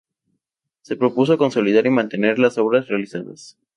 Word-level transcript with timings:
Se 0.81 0.95
propuso 0.95 1.37
consolidar 1.37 1.85
y 1.85 1.91
mantener 1.91 2.39
las 2.39 2.57
obras 2.57 2.87
realizadas. 2.87 3.59